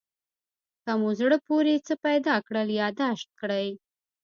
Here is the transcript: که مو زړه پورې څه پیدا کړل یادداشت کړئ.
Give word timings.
که 0.83 0.91
مو 0.99 1.09
زړه 1.19 1.37
پورې 1.47 1.75
څه 1.87 1.93
پیدا 2.05 2.35
کړل 2.47 2.67
یادداشت 2.81 3.27
کړئ. 3.39 3.67